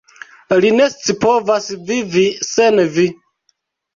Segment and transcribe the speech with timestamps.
[0.63, 3.05] Li ne scipovas vivi sen vi.